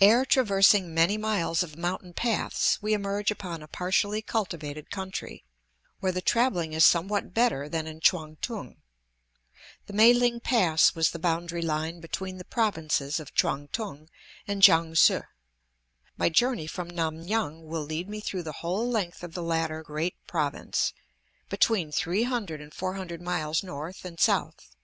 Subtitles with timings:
[0.00, 5.44] Ere traversing many miles of mountain paths we emerge upon a partially cultivated country,
[5.98, 8.76] where the travelling is somewhat better than in Quang tung.
[9.86, 14.08] The Mae ling Pass was the boundary line between the provinces of Quang tung
[14.46, 15.22] and Kiang se;
[16.16, 19.82] my journey from Nam ngan will lead me through the whole length of the latter
[19.82, 20.92] great province,
[21.48, 24.76] between three hundred and four hundred miles north and south.